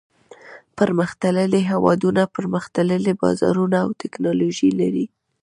[0.77, 5.05] پرمختللي هېوادونه پرمختللي بازارونه او تکنالوجي لري.